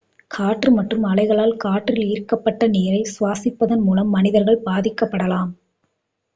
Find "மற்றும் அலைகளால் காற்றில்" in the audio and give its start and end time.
0.71-2.01